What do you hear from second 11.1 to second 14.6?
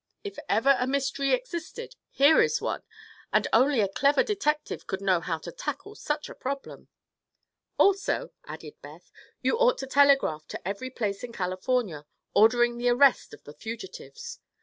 in California, ordering the arrest of the fugitives."